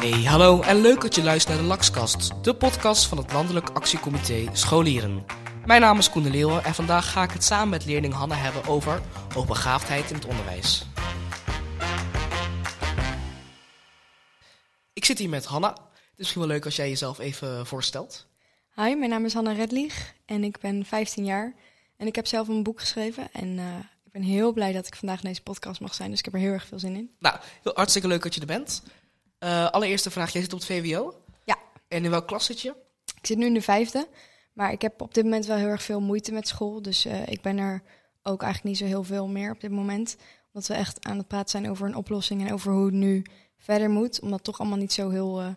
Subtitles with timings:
[0.00, 3.70] Hey, hallo en leuk dat je luistert naar de Laxkast, de podcast van het Landelijk
[3.70, 5.24] Actiecomité Scholieren.
[5.66, 8.34] Mijn naam is Koen de Leeuwen en vandaag ga ik het samen met leerling Hanna
[8.34, 9.02] hebben over
[9.34, 10.86] hoogbegaafdheid in het onderwijs.
[14.92, 15.68] Ik zit hier met Hanna.
[15.68, 18.26] Het is misschien wel leuk als jij jezelf even voorstelt.
[18.74, 21.54] Hi, mijn naam is Hanna Redlieg en ik ben 15 jaar.
[21.96, 23.64] En ik heb zelf een boek geschreven en uh,
[24.04, 26.10] ik ben heel blij dat ik vandaag in deze podcast mag zijn.
[26.10, 27.10] Dus ik heb er heel erg veel zin in.
[27.18, 28.82] Nou, heel hartstikke leuk dat je er bent.
[29.40, 31.22] Uh, allereerste vraag, jij zit op het VWO?
[31.44, 31.56] Ja.
[31.88, 32.74] En in welke klas zit je?
[33.16, 34.08] Ik zit nu in de vijfde,
[34.52, 36.82] maar ik heb op dit moment wel heel erg veel moeite met school.
[36.82, 37.82] Dus uh, ik ben er
[38.22, 40.16] ook eigenlijk niet zo heel veel meer op dit moment.
[40.52, 43.22] Omdat we echt aan het praten zijn over een oplossing en over hoe het nu
[43.58, 44.20] verder moet.
[44.20, 45.48] Omdat het toch allemaal niet zo heel uh,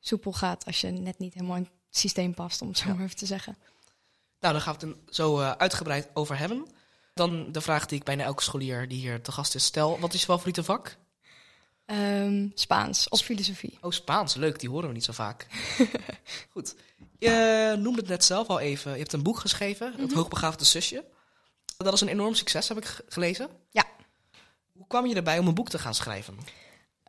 [0.00, 2.94] soepel gaat als je net niet helemaal in het systeem past, om het zo ja.
[2.94, 3.56] maar even te zeggen.
[4.40, 6.66] Nou, daar gaan we het zo uitgebreid over hebben.
[7.14, 10.00] Dan de vraag die ik bijna elke scholier die hier te gast is stel.
[10.00, 10.96] Wat is je favoriete vak?
[11.86, 13.78] Um, Spaans of filosofie.
[13.80, 14.34] Oh, Spaans.
[14.34, 15.46] Leuk, die horen we niet zo vaak.
[16.52, 16.74] Goed.
[17.18, 18.92] Je noemde het net zelf al even.
[18.92, 20.02] Je hebt een boek geschreven, mm -hmm.
[20.02, 21.04] Het Hoogbegaafde Zusje.
[21.76, 23.48] Dat is een enorm succes, heb ik gelezen.
[23.70, 23.84] Ja.
[24.72, 26.38] Hoe kwam je erbij om een boek te gaan schrijven?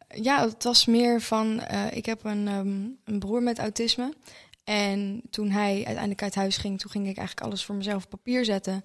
[0.08, 1.64] Ja, het was meer van...
[1.72, 4.14] Uh, ik heb een, um, een broer met autisme.
[4.64, 6.80] En toen hij uiteindelijk uit huis ging...
[6.80, 8.84] toen ging ik eigenlijk alles voor mezelf op papier zetten...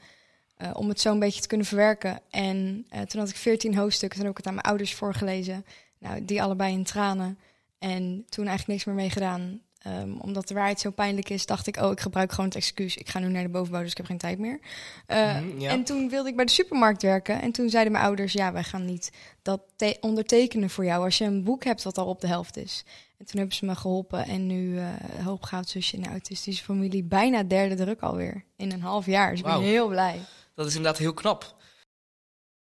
[0.63, 2.21] Uh, om het zo een beetje te kunnen verwerken.
[2.31, 5.65] En uh, toen had ik veertien hoofdstukken, toen heb ik het aan mijn ouders voorgelezen.
[5.99, 7.39] Nou, die allebei in tranen.
[7.79, 9.61] En toen eigenlijk niks meer mee gedaan.
[9.87, 12.97] Um, omdat de waarheid zo pijnlijk is, dacht ik, oh, ik gebruik gewoon het excuus.
[12.97, 14.61] Ik ga nu naar de bovenbouw, dus ik heb geen tijd meer.
[15.09, 15.71] Uh, mm, ja.
[15.71, 17.41] En toen wilde ik bij de supermarkt werken.
[17.41, 19.63] En toen zeiden mijn ouders, ja, wij gaan niet dat
[20.01, 21.05] ondertekenen voor jou...
[21.05, 22.85] als je een boek hebt wat al op de helft is.
[23.19, 24.25] En toen hebben ze me geholpen.
[24.25, 24.89] En nu uh,
[25.25, 27.05] hoopgaafd zusje in de autistische familie.
[27.05, 28.45] Bijna derde druk alweer.
[28.57, 29.31] In een half jaar.
[29.31, 29.59] Dus ik wow.
[29.59, 30.21] ben heel blij.
[30.55, 31.57] Dat is inderdaad heel knap.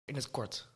[0.05, 0.69] In het kort.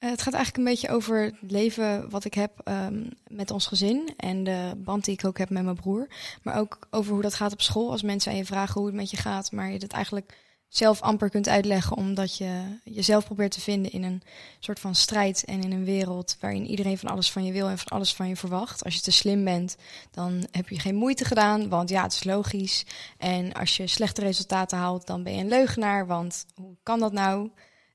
[0.00, 3.66] Uh, het gaat eigenlijk een beetje over het leven wat ik heb um, met ons
[3.66, 4.14] gezin.
[4.16, 6.08] En de band die ik ook heb met mijn broer.
[6.42, 7.90] Maar ook over hoe dat gaat op school.
[7.90, 9.52] Als mensen aan je vragen hoe het met je gaat.
[9.52, 10.36] Maar je dat eigenlijk
[10.70, 11.96] zelf amper kunt uitleggen.
[11.96, 14.22] Omdat je jezelf probeert te vinden in een
[14.58, 15.44] soort van strijd.
[15.44, 18.28] En in een wereld waarin iedereen van alles van je wil en van alles van
[18.28, 18.84] je verwacht.
[18.84, 19.76] Als je te slim bent,
[20.10, 21.68] dan heb je geen moeite gedaan.
[21.68, 22.84] Want ja, het is logisch.
[23.18, 26.06] En als je slechte resultaten haalt, dan ben je een leugenaar.
[26.06, 27.50] Want hoe kan dat nou?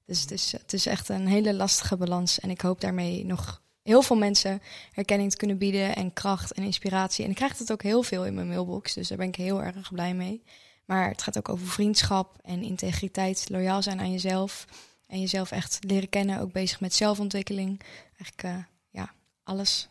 [0.05, 2.39] Dus het is, het is echt een hele lastige balans.
[2.39, 4.61] En ik hoop daarmee nog heel veel mensen
[4.91, 5.95] herkenning te kunnen bieden.
[5.95, 7.23] En kracht en inspiratie.
[7.23, 8.93] En ik krijg het ook heel veel in mijn mailbox.
[8.93, 10.43] Dus daar ben ik heel erg blij mee.
[10.85, 14.65] Maar het gaat ook over vriendschap en integriteit, loyaal zijn aan jezelf.
[15.07, 17.81] En jezelf echt leren kennen, ook bezig met zelfontwikkeling.
[18.17, 19.13] Eigenlijk, uh, ja,
[19.43, 19.89] alles.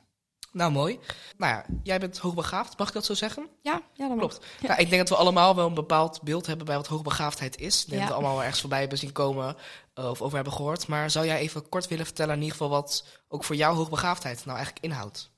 [0.54, 0.98] Nou, mooi.
[1.36, 3.48] Nou ja, jij bent hoogbegaafd, mag ik dat zo zeggen?
[3.62, 4.40] Ja, ja dat klopt.
[4.60, 4.68] Ja.
[4.68, 7.82] Nou, ik denk dat we allemaal wel een bepaald beeld hebben bij wat hoogbegaafdheid is.
[7.82, 8.06] Ik denk ja.
[8.06, 9.56] dat we allemaal wel ergens voorbij hebben zien komen
[9.94, 10.86] uh, of over hebben gehoord.
[10.86, 14.44] Maar zou jij even kort willen vertellen in ieder geval wat ook voor jou hoogbegaafdheid
[14.44, 15.30] nou eigenlijk inhoudt?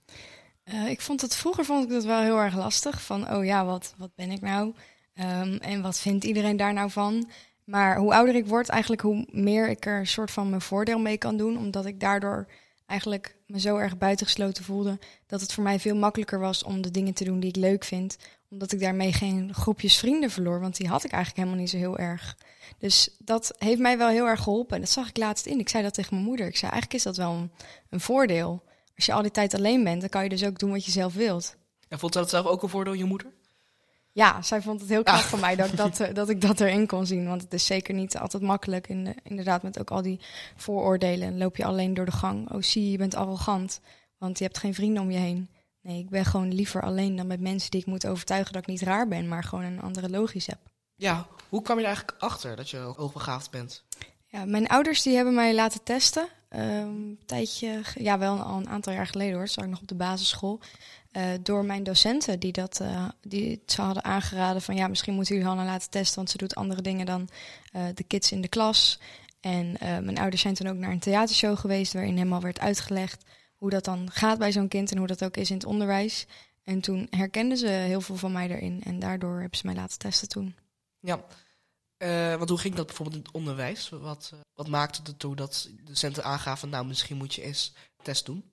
[0.65, 3.03] Uh, ik vond het vroeger vond ik dat wel heel erg lastig.
[3.03, 4.75] Van, oh ja, wat, wat ben ik nou?
[5.21, 7.29] Um, en wat vindt iedereen daar nou van?
[7.65, 10.99] Maar hoe ouder ik word, eigenlijk hoe meer ik er een soort van mijn voordeel
[10.99, 11.59] mee kan doen.
[11.59, 12.47] Omdat ik daardoor
[12.87, 14.99] eigenlijk me zo erg buitengesloten voelde.
[15.27, 17.85] Dat het voor mij veel makkelijker was om de dingen te doen die ik leuk
[17.85, 18.17] vind.
[18.51, 20.61] Omdat ik daarmee geen groepjes vrienden verloor.
[20.61, 22.37] Want die had ik eigenlijk helemaal niet zo heel erg.
[22.79, 24.75] Dus dat heeft mij wel heel erg geholpen.
[24.75, 25.59] En dat zag ik laatst in.
[25.59, 26.47] Ik zei dat tegen mijn moeder.
[26.47, 27.51] Ik zei, eigenlijk is dat wel een,
[27.91, 28.63] een voordeel.
[28.97, 30.91] Als je al die tijd alleen bent, dan kan je dus ook doen wat je
[30.91, 31.57] zelf wilt.
[31.89, 33.33] En vond dat zelf ook een voordeel, je moeder?
[34.17, 36.61] Ja, zij vond het heel knap van mij dat ik dat, uh, dat ik dat
[36.61, 37.27] erin kon zien.
[37.27, 38.89] Want het is zeker niet altijd makkelijk.
[38.89, 40.21] In de, inderdaad, met ook al die
[40.57, 41.39] vooroordelen.
[41.39, 42.53] loop je alleen door de gang.
[42.53, 43.81] Oh, zie je, je bent arrogant.
[44.19, 45.49] Want je hebt geen vrienden om je heen.
[45.83, 48.69] Nee, ik ben gewoon liever alleen dan met mensen die ik moet overtuigen dat ik
[48.69, 50.59] niet raar ben, maar gewoon een andere logisch heb.
[50.95, 53.85] Ja, hoe kwam je er eigenlijk achter dat je hoogbegaafd bent?
[54.27, 56.29] Ja, mijn ouders die hebben mij laten testen.
[56.51, 59.49] Um, tijdje, ja, wel al een aantal jaar geleden hoor.
[59.49, 60.61] Zat ik nog op de basisschool.
[61.13, 65.35] Uh, door mijn docenten die dat uh, die ze hadden aangeraden van ja, misschien moeten
[65.35, 67.29] jullie Hanna laten testen, want ze doet andere dingen dan
[67.77, 69.01] uh, de kids in de klas.
[69.41, 73.25] En mijn ouders zijn toen ook naar een theatershow geweest waarin helemaal werd uitgelegd
[73.57, 76.27] hoe dat dan gaat bij zo'n kind en hoe dat ook is in het onderwijs.
[76.65, 79.99] En toen herkenden ze heel veel van mij erin en daardoor hebben ze mij laten
[79.99, 80.57] testen toen.
[81.01, 81.25] Ja,
[82.37, 83.89] want hoe ging dat bijvoorbeeld in het onderwijs?
[83.89, 88.45] Wat, wat maakte het ertoe dat docenten aangaven, nou misschien moet je eens test doen?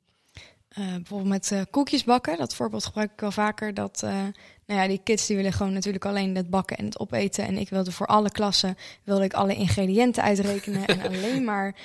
[0.77, 2.37] Uh, bijvoorbeeld met koekjes bakken.
[2.37, 3.73] Dat voorbeeld gebruik ik wel vaker.
[3.73, 4.01] Dat
[4.65, 7.45] nou ja, die kids die willen gewoon natuurlijk alleen het bakken en het opeten.
[7.45, 10.85] En ik wilde voor alle klassen wilde ik alle ingrediënten uitrekenen.
[10.85, 11.75] en alleen maar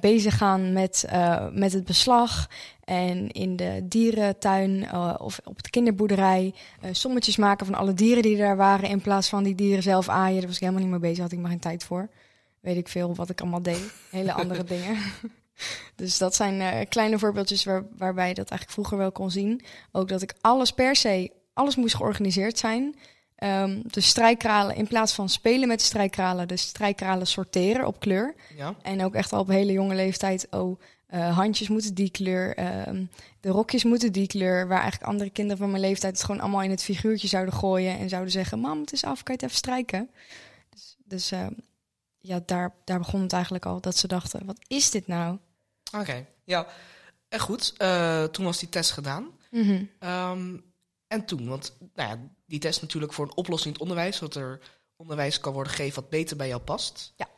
[0.00, 1.04] bezig gaan met,
[1.52, 2.48] met het beslag.
[2.88, 6.54] En in de dierentuin of op de kinderboerderij
[6.92, 8.88] sommetjes maken van alle dieren die er waren.
[8.88, 10.38] In plaats van die dieren zelf aaien.
[10.38, 11.18] Daar was ik helemaal niet mee bezig.
[11.18, 12.08] Had ik maar geen tijd voor.
[12.60, 13.92] Weet ik veel wat ik allemaal deed.
[14.10, 14.96] Hele andere dingen.
[15.94, 19.62] Dus dat zijn uh, kleine voorbeeldjes waar, waarbij je dat eigenlijk vroeger wel kon zien.
[19.92, 22.96] Ook dat ik alles per se, alles moest georganiseerd zijn.
[23.44, 28.34] Um, de strijkralen, in plaats van spelen met de strijkralen, de strijkralen sorteren op kleur.
[28.56, 28.74] Ja.
[28.82, 30.80] En ook echt al op hele jonge leeftijd, oh,
[31.14, 33.06] uh, handjes moeten die kleur, uh,
[33.40, 34.68] de rokjes moeten die kleur.
[34.68, 37.98] Waar eigenlijk andere kinderen van mijn leeftijd het gewoon allemaal in het figuurtje zouden gooien
[37.98, 40.10] en zouden zeggen: Mam, het is af, kan je het even strijken?
[40.70, 41.46] Dus, dus uh,
[42.18, 45.38] ja, daar, daar begon het eigenlijk al dat ze dachten: wat is dit nou?
[45.96, 46.66] Oké, ja.
[47.28, 49.30] En goed, uh, toen was die test gedaan.
[49.50, 50.10] Mm -hmm.
[50.10, 50.64] um,
[51.06, 54.34] en toen, want nou ja, die test natuurlijk voor een oplossing in het onderwijs, zodat
[54.34, 54.60] er
[54.96, 57.12] onderwijs kan worden gegeven wat beter bij jou past.
[57.16, 57.28] Ja.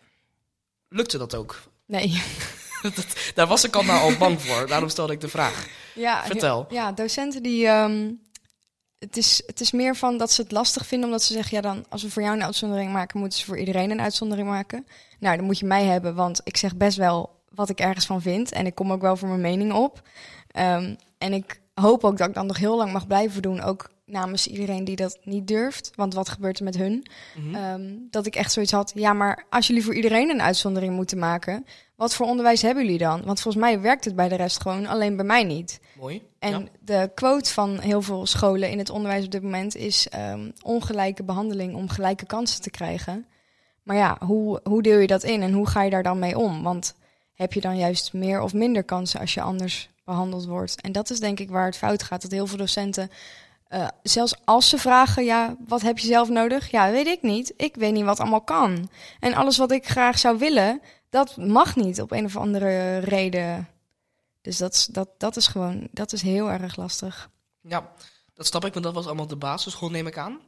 [0.88, 1.62] Lukte dat ook?
[1.86, 2.08] Nee.
[3.34, 4.66] daar was ik al nou al bang voor.
[4.66, 5.66] Daarom stelde ik de vraag.
[5.94, 6.66] Ja, Vertel.
[6.68, 7.66] Ja, docenten die.
[7.66, 8.20] Um,
[8.98, 11.62] het, is, het is meer van dat ze het lastig vinden, omdat ze zeggen: ja,
[11.62, 14.86] dan als we voor jou een uitzondering maken, moeten ze voor iedereen een uitzondering maken.
[15.18, 18.22] Nou, dan moet je mij hebben, want ik zeg best wel wat ik ergens van
[18.22, 18.52] vind.
[18.52, 20.02] En ik kom ook wel voor mijn mening op.
[20.58, 23.62] Um, en ik hoop ook dat ik dan nog heel lang mag blijven doen.
[23.62, 25.90] Ook namens iedereen die dat niet durft.
[25.94, 27.06] Want wat gebeurt er met hun?
[27.36, 27.54] Mhm.
[27.54, 28.92] Ehm, dat ik echt zoiets had.
[28.94, 31.66] Ja, maar als jullie voor iedereen een uitzondering moeten maken.
[31.96, 33.22] Wat voor onderwijs hebben jullie dan?
[33.24, 35.80] Want volgens mij werkt het bij de rest gewoon, alleen bij mij niet.
[35.98, 36.22] Mooi.
[36.38, 40.52] En de quote van heel veel scholen in het onderwijs op dit moment is um,
[40.62, 43.26] ongelijke behandeling om gelijke kansen te krijgen.
[43.82, 46.38] Maar ja, hoe, hoe deel je dat in en hoe ga je daar dan mee
[46.38, 46.62] om?
[46.62, 46.94] Want
[47.34, 50.80] heb je dan juist meer of minder kansen als je anders behandeld wordt?
[50.80, 52.22] En dat is denk ik waar het fout gaat.
[52.22, 53.10] Dat heel veel docenten
[53.70, 56.70] uh, zelfs als ze vragen, ja, wat heb je zelf nodig?
[56.70, 57.52] Ja, weet ik niet.
[57.56, 58.90] Ik weet niet wat allemaal kan.
[59.20, 60.80] En alles wat ik graag zou willen,
[61.10, 63.68] dat mag niet op een of andere reden.
[64.40, 67.30] Dus dat, dat, dat is gewoon, dat is heel erg lastig.
[67.60, 67.90] Ja,
[68.34, 70.38] dat snap ik, want dat was allemaal de basisschool, neem ik aan.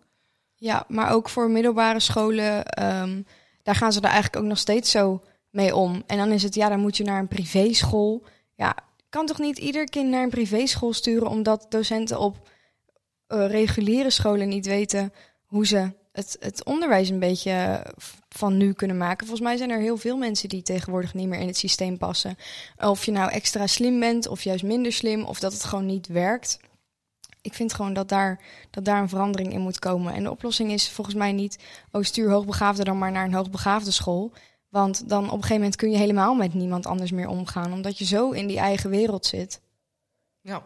[0.54, 3.26] Ja, maar ook voor middelbare scholen, um,
[3.62, 6.02] daar gaan ze er eigenlijk ook nog steeds zo mee om.
[6.06, 8.22] En dan is het, ja, dan moet je naar een privéschool.
[8.54, 8.74] Ja,
[9.08, 12.48] kan toch niet ieder kind naar een privéschool sturen omdat docenten op
[13.32, 15.12] uh, reguliere scholen niet weten
[15.46, 17.87] hoe ze het, het onderwijs een beetje
[18.29, 19.26] van nu kunnen maken.
[19.26, 22.37] Volgens mij zijn er heel veel mensen die tegenwoordig niet meer in het systeem passen.
[22.76, 26.06] Of je nou extra slim bent of juist minder slim, of dat het gewoon niet
[26.06, 26.58] werkt.
[27.40, 28.40] Ik vind gewoon dat daar,
[28.70, 30.14] dat daar een verandering in moet komen.
[30.14, 31.58] En de oplossing is volgens mij niet,
[31.90, 34.32] oh stuur hoogbegaafden dan maar naar een hoogbegaafde school.
[34.69, 37.99] Want dan op een gegeven moment kun je helemaal met niemand anders meer omgaan, omdat
[37.99, 39.61] je zo in die eigen wereld zit.
[40.40, 40.62] Ja,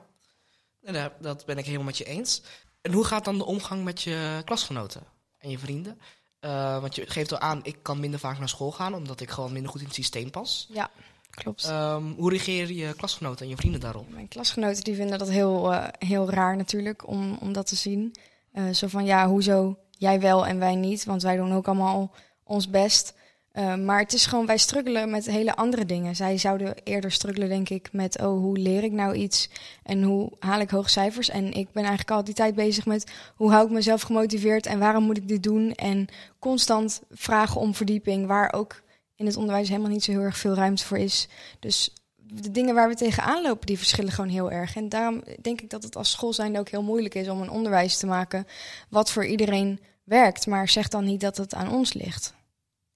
[1.20, 2.42] dat ben ik helemaal met je eens.
[2.80, 5.02] En hoe gaat dan de omgang met je klasgenoten
[5.38, 6.00] en je vrienden?
[6.40, 9.30] Uh, want je geeft al aan, ik kan minder vaak naar school gaan, omdat ik
[9.30, 10.68] gewoon minder goed in het systeem pas.
[10.72, 10.90] Ja,
[11.30, 11.68] klopt.
[11.68, 14.10] Um, hoe reageren je klasgenoten en je vrienden daarop?
[14.10, 18.14] Mijn klasgenoten die vinden dat heel, uh, heel raar natuurlijk, om, om dat te zien.
[18.52, 21.04] Uh, zo van, ja, hoezo jij wel en wij niet?
[21.04, 23.14] Want wij doen ook allemaal ons best.
[23.58, 26.16] Uh, maar het is gewoon, wij struggelen met hele andere dingen.
[26.16, 29.48] Zij zouden eerder struggelen, denk ik, met oh, hoe leer ik nou iets
[29.82, 31.28] en hoe haal ik hoge cijfers.
[31.28, 34.78] En ik ben eigenlijk al die tijd bezig met hoe hou ik mezelf gemotiveerd en
[34.78, 35.72] waarom moet ik dit doen.
[35.72, 36.08] En
[36.38, 38.82] constant vragen om verdieping, waar ook
[39.14, 41.28] in het onderwijs helemaal niet zo heel erg veel ruimte voor is.
[41.60, 44.76] Dus de dingen waar we tegenaan lopen, die verschillen gewoon heel erg.
[44.76, 47.50] En daarom denk ik dat het als school zijn ook heel moeilijk is om een
[47.50, 48.46] onderwijs te maken
[48.88, 50.46] wat voor iedereen werkt.
[50.46, 52.35] Maar zeg dan niet dat het aan ons ligt.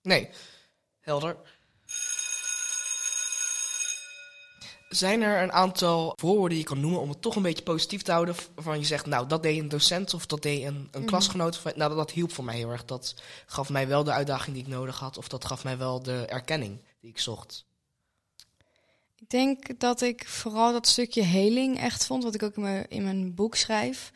[0.03, 0.29] Nee,
[1.01, 1.37] helder.
[4.89, 8.03] Zijn er een aantal voorwoorden die je kan noemen om het toch een beetje positief
[8.03, 8.35] te houden?
[8.55, 11.07] Waarvan je zegt, nou, dat deed een docent of dat deed een, een mm.
[11.07, 11.61] klasgenoot.
[11.65, 12.85] Nou, dat, dat hielp voor mij heel erg.
[12.85, 13.15] Dat
[13.47, 15.19] gaf mij wel de uitdaging die ik nodig had.
[15.19, 17.65] Of dat gaf mij wel de erkenning die ik zocht.
[19.19, 22.23] Ik denk dat ik vooral dat stukje heling echt vond.
[22.23, 24.13] Wat ik ook in mijn, in mijn boek schrijf.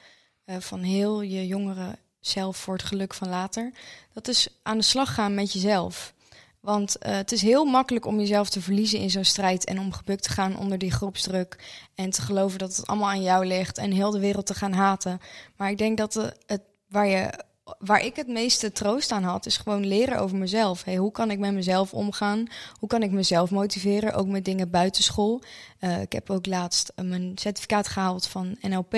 [0.47, 3.73] Uh, van heel je jongeren zelf voor het geluk van later.
[4.13, 6.15] Dat is aan de slag gaan met jezelf.
[6.61, 9.93] Want uh, het is heel makkelijk om jezelf te verliezen in zo'n strijd en om
[9.93, 13.79] gebukt te gaan onder die groepsdruk en te geloven dat het allemaal aan jou ligt
[13.79, 15.21] en heel de wereld te gaan haten.
[15.57, 17.45] Maar ik denk dat de, het, waar, je,
[17.79, 20.85] waar ik het meeste troost aan had, is gewoon leren over mezelf.
[20.85, 22.47] Hey, hoe kan ik met mezelf omgaan?
[22.79, 24.15] Hoe kan ik mezelf motiveren?
[24.15, 25.43] Ook met dingen buitenschool.
[25.81, 28.97] Uh, ik heb ook laatst mijn certificaat gehaald van NLP.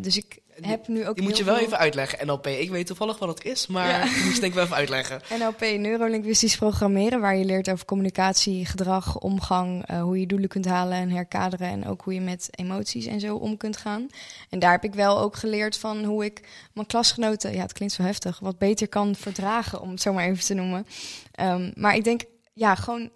[0.00, 1.14] Dus ik heb nu ook.
[1.14, 2.46] Die moet je wel even uitleggen, NLP.
[2.46, 4.04] Ik weet toevallig wat het is, maar ja.
[4.18, 5.20] je moet denk ik wel even uitleggen.
[5.38, 10.64] NLP, neurolinguistisch programmeren, waar je leert over communicatie, gedrag, omgang, uh, hoe je doelen kunt
[10.64, 14.08] halen en herkaderen en ook hoe je met emoties en zo om kunt gaan.
[14.50, 17.94] En daar heb ik wel ook geleerd van hoe ik mijn klasgenoten, ja, het klinkt
[17.94, 20.86] zo heftig, wat beter kan verdragen, om het zo maar even te noemen.
[21.40, 23.10] Um, maar ik denk, ja, gewoon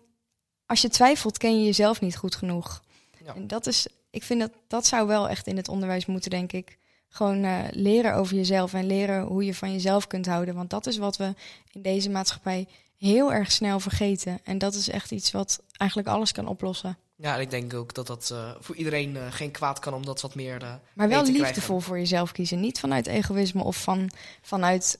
[0.67, 2.83] als je twijfelt, ken je jezelf niet goed genoeg.
[3.25, 3.35] Ja.
[3.35, 6.53] En dat is, ik vind dat dat zou wel echt in het onderwijs moeten, denk
[6.53, 6.79] ik
[7.09, 10.55] gewoon uh, leren over jezelf en leren hoe je van jezelf kunt houden.
[10.55, 11.35] Want dat is wat we
[11.73, 14.39] in deze maatschappij heel erg snel vergeten.
[14.45, 16.99] En dat is echt iets wat eigenlijk alles kan oplossen.
[17.17, 20.05] Ja, en ik denk ook dat dat uh, voor iedereen uh, geen kwaad kan om
[20.05, 20.63] dat wat meer.
[20.63, 22.61] Uh, maar wel liefdevol voor jezelf kiezen.
[22.61, 24.11] Niet vanuit egoïsme of van,
[24.43, 24.97] vanuit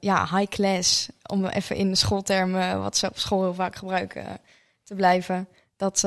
[0.00, 1.08] ja, high class.
[1.26, 4.40] Om even in de schooltermen, wat ze op school heel vaak gebruiken,
[4.84, 5.48] te blijven.
[5.76, 6.04] Dat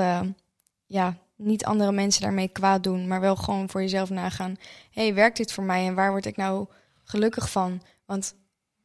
[0.86, 4.56] ja, niet andere mensen daarmee kwaad doen, maar wel gewoon voor jezelf nagaan.
[4.92, 6.68] hey, werkt dit voor mij en waar word ik nou
[7.04, 7.82] gelukkig van?
[8.06, 8.36] Want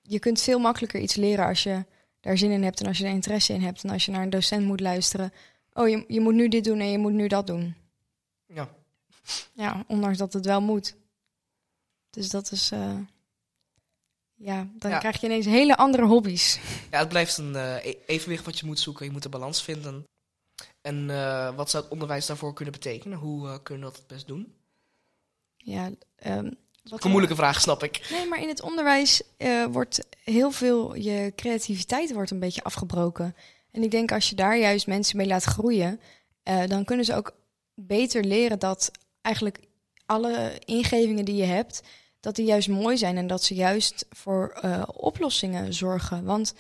[0.03, 1.85] je kunt veel makkelijker iets leren als je
[2.21, 3.85] daar zin in hebt en als je er interesse in hebt.
[3.85, 5.33] En als je naar een docent moet luisteren.
[5.73, 7.75] Oh, je, je moet nu dit doen en je moet nu dat doen.
[8.47, 8.69] Ja.
[9.53, 10.97] Ja, ondanks dat het wel moet.
[12.11, 12.73] Dus dat is.
[12.73, 12.99] Uh,
[14.35, 16.61] ja, dan krijg je ineens hele andere hobby's.
[16.91, 19.05] Ja, het blijft een uh, evenwicht wat je moet zoeken.
[19.05, 20.05] Je moet een balans vinden.
[20.81, 23.19] En uh, wat zou het onderwijs daarvoor kunnen betekenen?
[23.19, 24.55] Hoe kunnen we dat het best doen?
[25.57, 25.91] Ja,
[26.27, 28.09] um, wat een moeilijke vraag, snap ik.
[28.11, 33.37] Nee, maar in het onderwijs uh, wordt heel veel je creativiteit wordt een beetje afgebroken.
[33.71, 36.01] En ik denk als je daar juist mensen mee laat groeien,
[36.67, 37.37] dan kunnen ze ook
[37.75, 38.91] beter leren dat
[39.23, 39.61] eigenlijk
[40.07, 41.83] alle ingevingen die je hebt,
[42.21, 46.25] dat die juist mooi zijn en dat ze juist voor oplossingen zorgen.
[46.25, 46.55] Want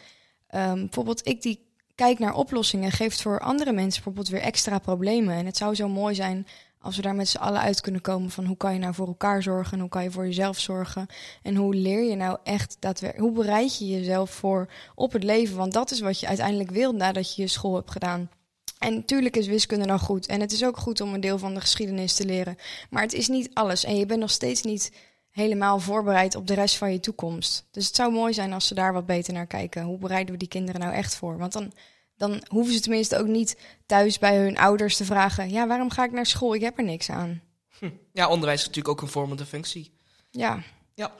[0.54, 1.65] um, bijvoorbeeld ik die
[1.96, 5.34] kijk naar oplossingen, geeft voor andere mensen bijvoorbeeld weer extra problemen.
[5.34, 6.46] En het zou zo mooi zijn
[6.78, 9.06] als we daar met z'n allen uit kunnen komen van hoe kan je nou voor
[9.06, 11.06] elkaar zorgen en hoe kan je voor jezelf zorgen?
[11.42, 15.56] En hoe leer je nou echt daadwerkelijk, hoe bereid je jezelf voor op het leven,
[15.56, 18.30] want dat is wat je uiteindelijk wil nadat je je school hebt gedaan.
[18.78, 20.26] En natuurlijk is wiskunde nou goed.
[20.26, 22.56] En het is ook goed om een deel van de geschiedenis te leren,
[22.90, 23.84] maar het is niet alles.
[23.84, 24.92] En je bent nog steeds niet
[25.36, 27.66] helemaal voorbereid op de rest van je toekomst.
[27.70, 29.82] Dus het zou mooi zijn als ze daar wat beter naar kijken.
[29.82, 31.38] Hoe bereiden we die kinderen nou echt voor?
[31.38, 31.72] Want dan
[32.16, 36.04] dan hoeven ze tenminste ook niet thuis bij hun ouders te vragen: ja, waarom ga
[36.04, 36.54] ik naar school?
[36.54, 37.42] Ik heb er niks aan.
[37.78, 37.90] Hm.
[38.12, 39.98] Ja, onderwijs is natuurlijk ook een vormende functie.
[40.30, 40.62] Ja.
[40.94, 41.14] Ja.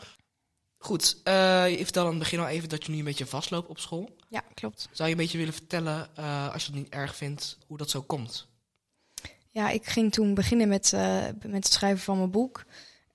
[0.78, 3.68] Goed, uh, je vertelde aan het begin al even dat je nu een beetje vastloopt
[3.68, 4.16] op school.
[4.28, 4.88] Ja, klopt.
[4.92, 7.90] Zou je een beetje willen vertellen, uh, als je het niet erg vindt, hoe dat
[7.90, 8.46] zo komt?
[9.48, 12.64] Ja, ik ging toen beginnen met, uh, met het schrijven van mijn boek.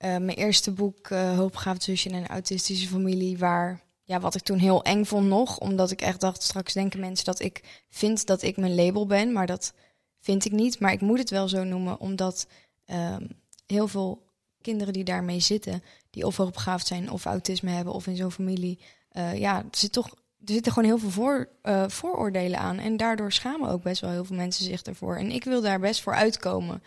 [0.02, 4.82] Mijn eerste boek, Hoopbegaafd zusje en een autistische familie, waar ja, wat ik toen heel
[4.82, 8.56] eng vond nog, omdat ik echt dacht, straks denken mensen dat ik vind dat ik
[8.56, 9.72] mijn label ben, maar dat
[10.20, 10.80] vind ik niet.
[10.80, 12.46] Maar ik moet het wel zo noemen, omdat
[12.86, 13.28] um,
[13.66, 14.22] heel veel
[14.60, 18.78] kinderen die daarmee zitten, die of hoogbegaafd zijn of autisme hebben of in zo'n familie,
[19.12, 22.78] uh, ja, er zit toch er zitten gewoon heel veel voor, uh, vooroordelen aan.
[22.78, 25.16] En daardoor schamen ook best wel heel veel mensen zich ervoor.
[25.16, 26.82] En ik wil daar best voor uitkomen.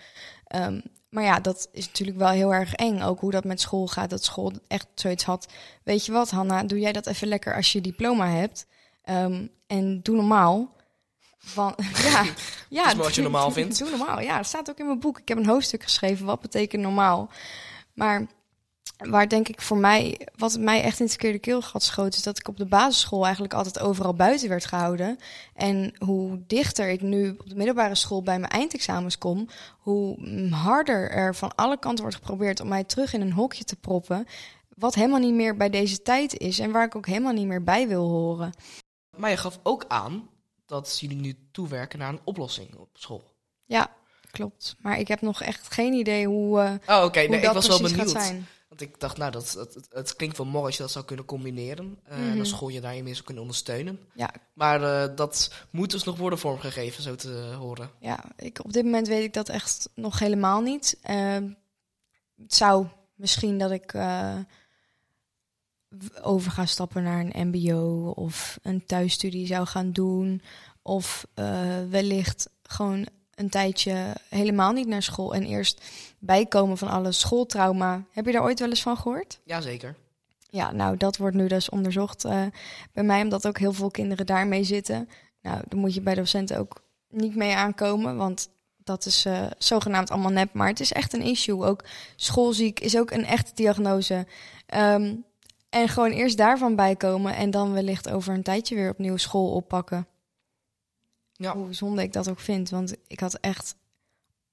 [0.56, 3.02] Um, maar ja, dat is natuurlijk wel heel erg eng.
[3.02, 4.10] Ook hoe dat met school gaat.
[4.10, 5.48] Dat school echt zoiets had.
[5.84, 8.66] Weet je wat, Hanna, doe jij dat even lekker als je diploma hebt.
[9.10, 10.74] Um, en doe normaal.
[11.38, 11.76] Van,
[12.12, 12.26] ja,
[12.70, 13.78] ja wat je normaal vindt.
[13.78, 14.20] Doe normaal.
[14.20, 15.20] Ja, dat staat ook in mijn boek.
[15.20, 16.26] Ik heb een hoofdstuk geschreven.
[16.26, 17.30] Wat betekent normaal?
[17.94, 18.28] Maar
[18.98, 22.40] waar denk ik voor mij, wat mij echt in het verkeerde keelgat schoot, is dat
[22.40, 25.18] ik op de basisschool eigenlijk altijd overal buiten werd gehouden.
[25.54, 29.48] En hoe dichter ik nu op de middelbare school bij mijn eindexamens kom,
[29.80, 30.18] hoe
[30.50, 34.26] harder er van alle kanten wordt geprobeerd om mij terug in een hokje te proppen.
[34.76, 37.64] Wat helemaal niet meer bij deze tijd is en waar ik ook helemaal niet meer
[37.64, 38.54] bij wil horen.
[39.18, 40.30] Maar je gaf ook aan
[40.66, 43.34] dat jullie nu toewerken naar een oplossing op school.
[43.66, 43.92] Ja,
[44.32, 44.76] klopt.
[44.80, 46.60] Maar ik heb nog echt geen idee hoe.
[46.60, 47.06] Uh, oh, oké.
[47.06, 47.26] Okay.
[47.26, 48.34] Nee, ik was wel benieuwd.
[48.76, 51.26] Want ik dacht, nou, dat, het, het klinkt wel mooi als je dat zou kunnen
[51.26, 52.00] combineren.
[52.10, 54.00] Uh, En dan school je daarin mee zou kunnen ondersteunen.
[54.14, 54.34] Ja.
[54.54, 57.90] Maar uh, dat moet dus nog worden vormgegeven, zo te horen.
[58.00, 60.98] Ja, ik, op dit moment weet ik dat echt nog helemaal niet.
[61.10, 61.36] Uh,
[62.38, 64.38] het zou misschien dat ik uh,
[66.22, 70.42] over ga stappen naar een mbo of een thuisstudie zou gaan doen.
[70.82, 71.28] Of
[71.90, 75.82] wellicht gewoon een tijdje helemaal niet naar school en eerst
[76.20, 78.04] bijkomen van alle schooltrauma.
[78.12, 79.40] Heb je daar ooit wel eens van gehoord?
[79.44, 79.96] Jazeker.
[80.50, 82.46] Ja, nou, dat wordt nu dus onderzocht uh,
[82.94, 85.10] bij mij, omdat ook heel veel kinderen daarmee zitten.
[85.42, 88.50] Nou, dan moet je bij docenten ook niet mee aankomen, want
[88.84, 90.54] dat is uh, zogenaamd allemaal nep.
[90.54, 91.64] Maar het is echt een issue.
[91.64, 91.84] Ook
[92.16, 94.28] schoolziek is ook een echte diagnose.
[94.76, 95.26] Um,
[95.70, 100.08] en gewoon eerst daarvan bijkomen en dan wellicht over een tijdje weer opnieuw school oppakken.
[101.38, 101.56] Ja.
[101.56, 102.70] Hoe zonde ik dat ook vind.
[102.70, 103.76] Want ik had echt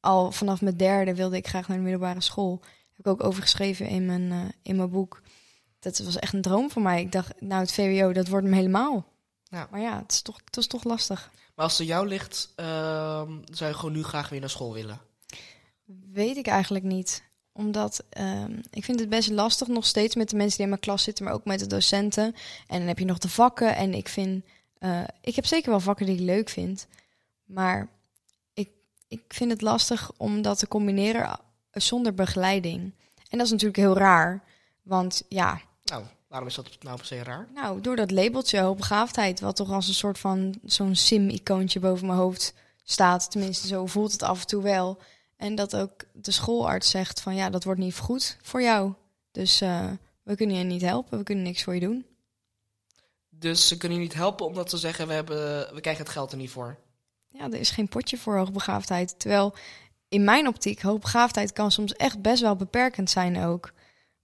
[0.01, 2.61] al vanaf mijn derde wilde ik graag naar de middelbare school.
[2.89, 5.23] Heb ik ook over geschreven in mijn, uh, in mijn boek.
[5.79, 7.01] Dat was echt een droom voor mij.
[7.01, 9.05] Ik dacht, nou, het VWO, dat wordt hem helemaal.
[9.43, 9.69] Ja.
[9.71, 11.31] Maar ja, het is, toch, het is toch lastig.
[11.55, 12.67] Maar als het jou ligt, uh,
[13.45, 15.01] zou je gewoon nu graag weer naar school willen?
[16.13, 17.23] Weet ik eigenlijk niet
[17.53, 20.81] omdat uh, ik vind het best lastig nog steeds met de mensen die in mijn
[20.81, 22.35] klas zitten, maar ook met de docenten.
[22.67, 23.77] En dan heb je nog de vakken.
[23.77, 24.45] En ik vind
[24.85, 26.87] uh, ik heb zeker wel vakken die ik leuk vind.
[27.45, 27.89] Maar
[28.55, 28.71] ik,
[29.09, 32.81] ik vind het lastig om dat te combineren zonder begeleiding.
[33.29, 34.43] En dat is natuurlijk heel raar.
[34.83, 35.61] Want ja.
[35.85, 37.49] Nou, Waarom is dat nou per se raar?
[37.55, 42.19] Nou, door dat labeltje hoogbegaafdheid, wat toch als een soort van zo'n sim-icoontje boven mijn
[42.19, 43.31] hoofd staat.
[43.31, 44.99] Tenminste, zo voelt het af en toe wel.
[45.37, 48.93] En dat ook de schoolarts zegt van ja, dat wordt niet goed voor jou.
[49.33, 49.91] Dus uh,
[50.23, 52.07] we kunnen je niet helpen, we kunnen niks voor je doen.
[53.43, 56.33] Dus ze kunnen je niet helpen omdat ze zeggen we, hebben, we krijgen het geld
[56.33, 56.79] er niet voor.
[57.29, 59.19] Ja, er is geen potje voor hoogbegaafdheid.
[59.19, 59.55] Terwijl
[60.09, 63.73] in mijn optiek, hoogbegaafdheid kan soms echt best wel beperkend zijn ook.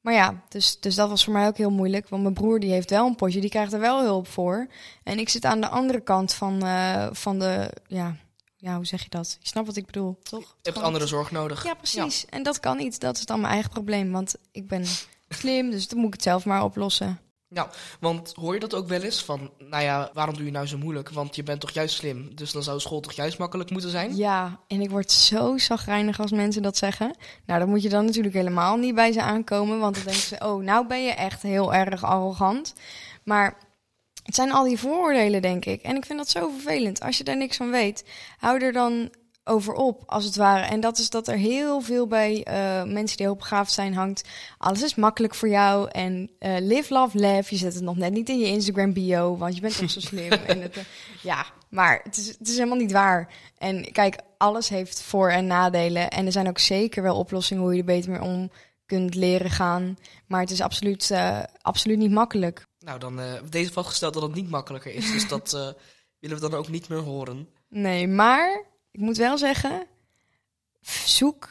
[0.00, 2.08] Maar ja, dus, dus dat was voor mij ook heel moeilijk.
[2.08, 4.66] Want mijn broer die heeft wel een potje, die krijgt er wel hulp voor.
[5.02, 8.16] En ik zit aan de andere kant van, uh, van de, ja,
[8.56, 9.36] ja, hoe zeg je dat?
[9.40, 10.40] Je snapt wat ik bedoel, toch?
[10.40, 11.64] Je hebt andere zorg nodig.
[11.64, 12.26] Ja, precies.
[12.26, 13.00] En dat kan niet.
[13.00, 14.12] Dat is dan mijn eigen probleem.
[14.12, 14.84] Want ik ben
[15.28, 17.20] slim, dus dan moet ik het zelf maar oplossen.
[17.50, 20.66] Ja, want hoor je dat ook wel eens van, nou ja, waarom doe je nou
[20.66, 21.10] zo moeilijk?
[21.10, 24.16] Want je bent toch juist slim, dus dan zou school toch juist makkelijk moeten zijn?
[24.16, 27.16] Ja, en ik word zo zagrijnig als mensen dat zeggen.
[27.46, 30.38] Nou, dan moet je dan natuurlijk helemaal niet bij ze aankomen, want dan denken ze,
[30.38, 32.74] oh, nou ben je echt heel erg arrogant.
[33.24, 33.56] Maar
[34.22, 35.82] het zijn al die vooroordelen, denk ik.
[35.82, 37.00] En ik vind dat zo vervelend.
[37.00, 38.04] Als je daar niks van weet,
[38.38, 39.10] hou er dan
[39.48, 40.66] over op, als het ware.
[40.66, 44.28] En dat is dat er heel veel bij uh, mensen die hoogbegaafd zijn hangt.
[44.58, 45.88] Alles is makkelijk voor jou.
[45.90, 47.50] En uh, live, love, laugh.
[47.50, 50.00] Je zet het nog net niet in je Instagram bio, want je bent toch zo
[50.00, 50.30] slim.
[50.46, 50.82] en het, uh,
[51.22, 53.34] ja, maar het is, het is helemaal niet waar.
[53.58, 56.10] En kijk, alles heeft voor- en nadelen.
[56.10, 58.50] En er zijn ook zeker wel oplossingen hoe je er beter mee om
[58.86, 59.96] kunt leren gaan.
[60.26, 61.12] Maar het is absoluut,
[61.62, 62.66] absoluut niet makkelijk.
[62.78, 65.12] Nou, dan deze vastgesteld dat het niet makkelijker is.
[65.12, 65.74] Dus dat
[66.18, 67.48] willen we dan ook niet meer horen.
[67.68, 68.64] Nee, maar
[68.98, 69.86] ik moet wel zeggen,
[71.04, 71.50] zoek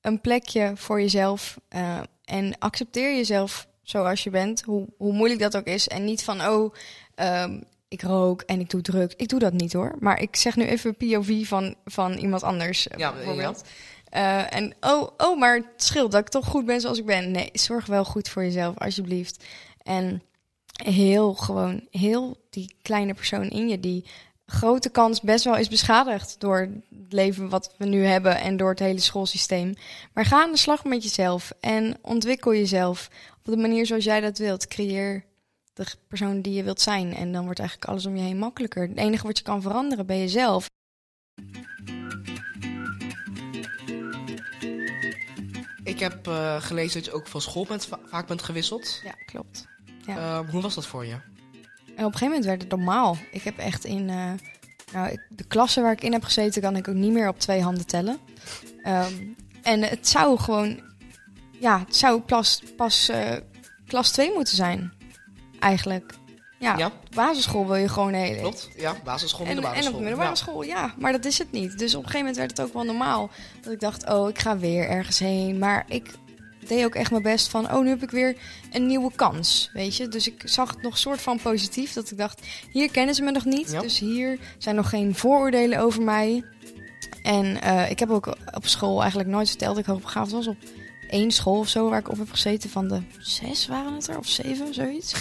[0.00, 5.56] een plekje voor jezelf uh, en accepteer jezelf zoals je bent, hoe, hoe moeilijk dat
[5.56, 5.88] ook is.
[5.88, 6.74] En niet van, oh,
[7.16, 9.14] um, ik rook en ik doe druk.
[9.16, 9.96] Ik doe dat niet hoor.
[9.98, 13.62] Maar ik zeg nu even POV van, van iemand anders, uh, ja, bijvoorbeeld.
[14.10, 14.48] Ja.
[14.48, 17.30] Uh, en oh, oh, maar het scheelt dat ik toch goed ben zoals ik ben.
[17.30, 19.44] Nee, zorg wel goed voor jezelf, alsjeblieft.
[19.82, 20.22] En
[20.84, 24.04] heel gewoon, heel die kleine persoon in je die
[24.50, 28.70] grote kans best wel is beschadigd door het leven wat we nu hebben en door
[28.70, 29.74] het hele schoolsysteem.
[30.12, 33.08] Maar ga aan de slag met jezelf en ontwikkel jezelf
[33.38, 34.66] op de manier zoals jij dat wilt.
[34.66, 35.24] Creëer
[35.72, 38.88] de persoon die je wilt zijn en dan wordt eigenlijk alles om je heen makkelijker.
[38.88, 40.68] Het enige wat je kan veranderen ben jezelf.
[45.84, 49.00] Ik heb uh, gelezen dat je ook van school bent, vaak bent gewisseld.
[49.04, 49.66] Ja, klopt.
[50.06, 50.16] Ja.
[50.16, 51.29] Uh, hoe was dat voor je?
[52.00, 53.16] En op een gegeven moment werd het normaal.
[53.30, 54.30] Ik heb echt in uh,
[54.92, 57.62] nou, de klasse waar ik in heb gezeten, kan ik ook niet meer op twee
[57.62, 58.18] handen tellen.
[58.84, 60.80] Um, en het zou gewoon,
[61.58, 63.32] ja, het zou pas, pas uh,
[63.86, 64.92] klas 2 moeten zijn.
[65.58, 66.14] Eigenlijk.
[66.58, 68.40] Ja, ja, basisschool wil je gewoon hele.
[68.40, 70.94] Klopt, ja, basisschool, en, middelbare en op middelbare school, ja.
[70.98, 71.78] Maar dat is het niet.
[71.78, 73.30] Dus op een gegeven moment werd het ook wel normaal.
[73.60, 75.58] Dat ik dacht, oh, ik ga weer ergens heen.
[75.58, 76.10] Maar ik
[76.68, 78.36] deed ook echt mijn best van, oh, nu heb ik weer
[78.72, 80.08] een nieuwe kans, weet je.
[80.08, 83.30] Dus ik zag het nog soort van positief, dat ik dacht, hier kennen ze me
[83.30, 83.80] nog niet.
[83.80, 86.44] Dus hier zijn nog geen vooroordelen over mij.
[87.22, 90.46] En uh, ik heb ook op school eigenlijk nooit verteld dat ik hoogbegaafd was.
[90.46, 90.56] Op
[91.08, 94.18] één school of zo waar ik op heb gezeten van de zes waren het er,
[94.18, 95.14] of zeven, zoiets.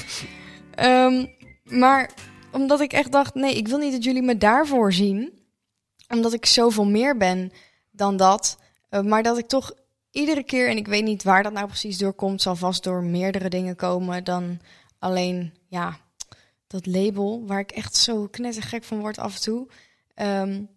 [0.80, 1.30] um,
[1.84, 2.10] maar
[2.52, 5.38] omdat ik echt dacht, nee, ik wil niet dat jullie me daarvoor zien.
[6.08, 7.52] Omdat ik zoveel meer ben
[7.91, 8.58] dan dat.
[8.89, 9.73] Uh, maar dat ik toch
[10.12, 13.50] iedere keer, en ik weet niet waar dat nou precies doorkomt, zal vast door meerdere
[13.50, 14.60] dingen komen dan
[15.00, 15.98] alleen, ja,
[16.67, 19.67] dat label, waar ik echt zo knettergek van word af en toe.
[20.15, 20.69] Um,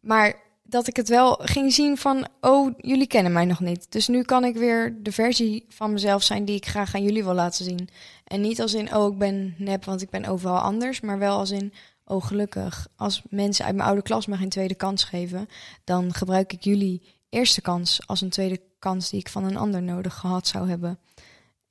[0.00, 3.92] maar dat ik het wel ging zien van, oh, jullie kennen mij nog niet.
[3.92, 7.24] Dus nu kan ik weer de versie van mezelf zijn die ik graag aan jullie
[7.24, 7.88] wil laten zien.
[8.24, 11.00] En niet als in, oh, ik ben nep, want ik ben overal anders.
[11.00, 11.72] Maar wel als in,
[12.04, 12.88] oh, gelukkig.
[12.96, 15.48] Als mensen uit mijn oude klas me geen tweede kans geven,
[15.84, 19.82] dan gebruik ik jullie eerste kans als een tweede kans die ik van een ander
[19.82, 20.98] nodig gehad zou hebben.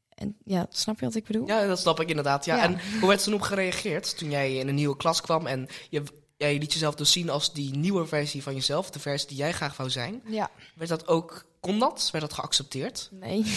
[0.09, 1.47] En ja, snap je wat ik bedoel?
[1.47, 2.45] Ja, dat snap ik inderdaad.
[2.45, 2.63] Ja.
[2.63, 5.67] En hoe werd er toen op gereageerd toen jij in een nieuwe klas kwam en
[5.89, 6.03] je,
[6.37, 9.37] ja, je liet jezelf dus zien als die nieuwe versie van jezelf, de versie die
[9.37, 10.21] jij graag wou zijn?
[10.25, 10.49] Ja.
[10.75, 12.09] Werd dat ook, kon dat?
[12.11, 13.09] Werd dat geaccepteerd?
[13.11, 13.45] Nee.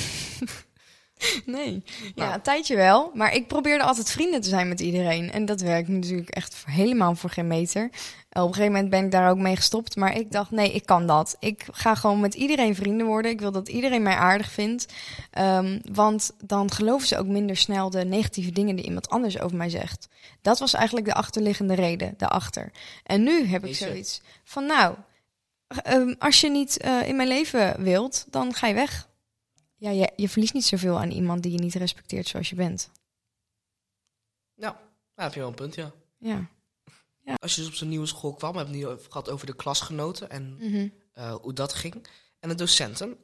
[1.45, 1.83] Nee,
[2.15, 2.35] ja, nou.
[2.35, 3.11] een tijdje wel.
[3.15, 5.33] Maar ik probeerde altijd vrienden te zijn met iedereen.
[5.33, 7.91] En dat werkt natuurlijk echt helemaal voor geen meter.
[8.31, 9.97] Op een gegeven moment ben ik daar ook mee gestopt.
[9.97, 11.37] Maar ik dacht, nee, ik kan dat.
[11.39, 13.31] Ik ga gewoon met iedereen vrienden worden.
[13.31, 14.93] Ik wil dat iedereen mij aardig vindt.
[15.39, 19.57] Um, want dan geloven ze ook minder snel de negatieve dingen die iemand anders over
[19.57, 20.09] mij zegt.
[20.43, 22.73] Dat was eigenlijk de achterliggende reden daarachter.
[23.03, 24.97] En nu heb ik zoiets van, nou,
[25.87, 29.09] um, als je niet uh, in mijn leven wilt, dan ga je weg.
[29.77, 32.91] Ja, je, je verliest niet zoveel aan iemand die je niet respecteert zoals je bent.
[35.15, 35.93] Daar heb je wel een punt, ja.
[36.19, 36.49] Ja.
[37.29, 37.35] Ja.
[37.39, 39.57] Als je dus op zo'n nieuwe school kwam, we hebben het nu gehad over de
[39.57, 40.93] klasgenoten en mm
[41.41, 42.07] hoe dat ging.
[42.41, 43.17] En de docenten,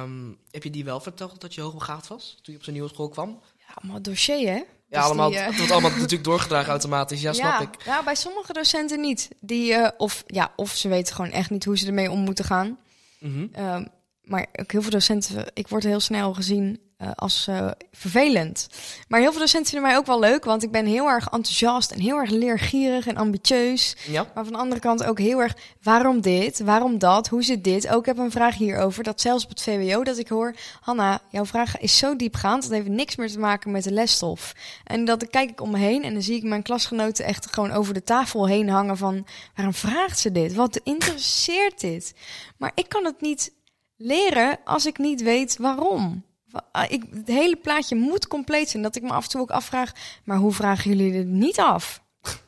[0.00, 2.88] um, heb je die wel verteld dat je hoogbegaafd was toen je op zo'n nieuwe
[2.88, 3.40] school kwam?
[3.74, 4.54] allemaal dossier, hè?
[4.54, 7.20] Ja, Dus allemaal, die, eh, het wordt allemaal natuurlijk doorgedragen automatisch.
[7.20, 7.84] Ja, snap ik.
[7.84, 9.28] Ja, bij sommige docenten niet.
[9.40, 12.44] Die, eh, of, ja, of ze weten gewoon echt niet hoe ze ermee om moeten
[12.44, 12.78] gaan.
[13.18, 13.46] Mhm.
[13.52, 13.84] Ehm,
[14.22, 18.68] maar ook heel veel docenten, ik word heel snel gezien eh, als eh, vervelend.
[19.08, 21.90] Maar heel veel docenten vinden mij ook wel leuk, want ik ben heel erg enthousiast
[21.90, 23.96] en heel erg leergierig en ambitieus.
[24.06, 27.64] Ja, Maar van de andere kant ook heel erg, waarom dit, waarom dat, hoe zit
[27.64, 27.88] dit?
[27.88, 31.20] Ook ik heb een vraag hierover, dat zelfs op het VWO dat ik hoor, Hanna,
[31.30, 34.52] jouw vraag is zo diepgaand, dat heeft niks meer te maken met de lesstof.
[34.84, 37.52] En dat dan kijk ik om me heen en dan zie ik mijn klasgenoten echt
[37.52, 40.54] gewoon over de tafel heen hangen van, waarom vraagt ze dit?
[40.54, 42.14] Wat interesseert dit?
[42.56, 43.52] Maar ik kan het niet
[43.96, 46.28] leren als ik niet weet waarom.
[46.72, 48.82] Ah, Ik, het hele plaatje moet compleet zijn.
[48.82, 49.92] Dat ik me af en toe ook afvraag,
[50.24, 52.02] maar hoe vragen jullie dit niet af?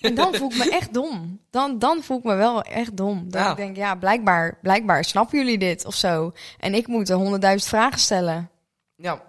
[0.00, 1.40] En dan voel ik me echt dom.
[1.50, 3.30] Dan, dan voel ik me wel echt dom.
[3.30, 3.50] Dat Ja.
[3.50, 6.32] ik denk, ja, blijkbaar, blijkbaar snappen jullie dit of zo.
[6.58, 8.50] En ik moet er honderdduizend vragen stellen.
[8.96, 9.22] ja.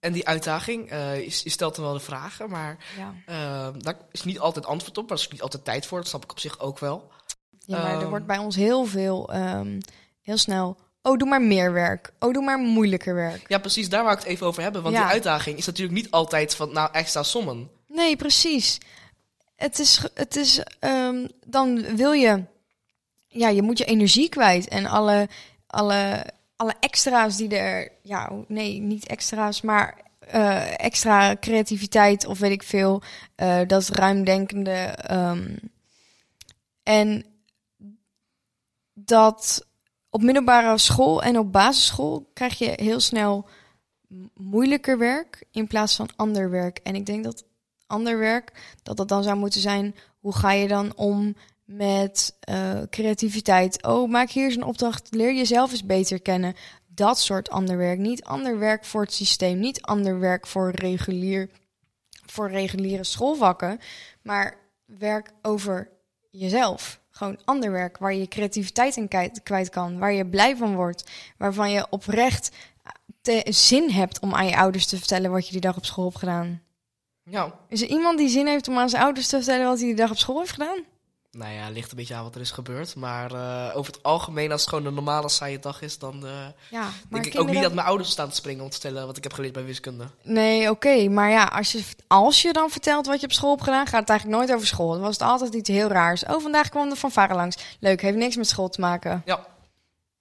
[0.00, 4.24] En die uitdaging, eh, je, stelt dan wel de vragen, maar Ja, eh, daar is
[4.24, 5.08] niet altijd antwoord op.
[5.08, 5.98] Daar is niet altijd tijd voor.
[5.98, 7.10] Dat snap ik op zich ook wel.
[7.66, 8.08] ja maar er Ehm.
[8.08, 9.80] wordt bij ons heel veel, ehm,
[10.22, 10.76] heel snel...
[11.06, 12.12] Oh, doe maar meer werk.
[12.18, 13.44] Oh, doe maar moeilijker werk.
[13.48, 14.82] Ja, precies, daar wou ik het even over hebben.
[14.82, 15.02] Want Ja.
[15.02, 17.70] die uitdaging is natuurlijk niet altijd van, nou, extra sommen.
[17.88, 18.78] Nee, precies.
[19.56, 22.44] Het is, het is ehm, dan wil je,
[23.28, 25.28] ja, je moet je energie kwijt en alle,
[25.66, 32.50] alle, alle extra's die er, ja, nee, niet extra's, maar eh, extra creativiteit of weet
[32.52, 33.02] ik veel,
[33.34, 34.72] eh, dat is ruimdenkende.
[34.86, 35.56] ehm,
[36.82, 37.24] en
[38.94, 39.66] dat
[40.14, 43.46] op middelbare school en op basisschool krijg je heel snel
[44.34, 46.78] moeilijker werk in plaats van ander werk.
[46.82, 47.44] En ik denk dat
[47.86, 52.80] ander werk, dat dat dan zou moeten zijn, hoe ga je dan om met eh,
[52.90, 53.82] creativiteit?
[53.82, 56.54] Oh, maak hier eens een opdracht, leer jezelf eens beter kennen.
[56.86, 57.98] Dat soort ander werk.
[57.98, 61.50] Niet ander werk voor het systeem, niet ander werk voor regulier,
[62.26, 63.80] voor reguliere schoolvakken,
[64.22, 65.90] maar werk over
[66.30, 67.02] jezelf.
[67.16, 69.08] Gewoon ander werk waar je je creativiteit in
[69.42, 72.50] kwijt, kan, waar je blij van wordt, waarvan je oprecht
[73.20, 76.04] te, zin hebt om aan je ouders te vertellen wat je die dag op school
[76.04, 76.62] hebt gedaan.
[77.22, 79.86] Ja, Is er iemand die zin heeft om aan zijn ouders te vertellen wat hij
[79.86, 80.84] die dag op school heeft gedaan?
[81.34, 82.94] Nou ja, ligt een beetje aan wat er is gebeurd.
[82.96, 86.30] Maar eh, over het algemeen, als het gewoon een normale saaie dag is, dan eh,
[86.70, 89.16] Ja, denk ik ook niet dat mijn ouders staan te springen om te vertellen wat
[89.16, 90.04] ik heb geleerd bij wiskunde.
[90.22, 93.62] Nee, oké, maar ja, als je, als je dan vertelt wat je op school hebt
[93.62, 94.92] gedaan, gaat het eigenlijk nooit over school.
[94.92, 96.24] Dan was het altijd iets heel raars.
[96.24, 97.56] Oh, vandaag kwam de fanfare langs.
[97.80, 99.22] Leuk, heeft niks met school te maken.
[99.24, 99.46] Ja.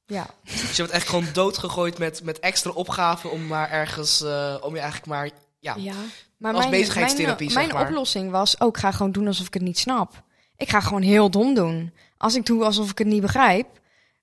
[0.06, 4.56] Ja, Dus je wordt echt gewoon doodgegooid met, met extra opgaven om maar ergens, eh,
[4.62, 5.93] om je eigenlijk maar, ja, ja.
[6.38, 7.91] Maar Als mijn, bezigheidstherapie, mijn, zeg mijn maar.
[7.91, 10.22] oplossing was, ook ga gewoon doen alsof ik het niet snap.
[10.57, 11.93] Ik ga gewoon heel dom doen.
[12.17, 13.67] Als ik doe alsof ik het niet begrijp,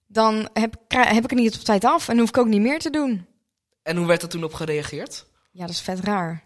[0.06, 2.78] dan heb, heb ik het niet op tijd af en hoef ik ook niet meer
[2.78, 3.26] te doen.
[3.82, 5.26] En hoe werd er toen op gereageerd?
[5.50, 6.44] Ja, dat is vet raar.